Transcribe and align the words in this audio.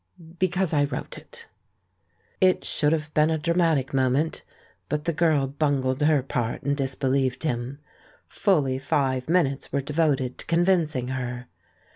"Because 0.39 0.73
I 0.73 0.85
wrote 0.85 1.19
it." 1.19 1.45
It 2.41 2.65
should 2.65 2.91
have 2.91 3.13
been 3.13 3.29
a 3.29 3.37
dramatic 3.37 3.93
moment, 3.93 4.41
but 4.89 5.03
the 5.05 5.13
girl 5.13 5.45
bungled 5.45 6.01
her 6.01 6.23
part 6.23 6.63
and 6.63 6.75
disbelieved 6.75 7.43
him. 7.43 7.77
Fully 8.27 8.79
five 8.79 9.29
minutes 9.29 9.71
were 9.71 9.79
devoted 9.79 10.39
to 10.39 10.45
convincing 10.47 11.09
her. 11.09 11.49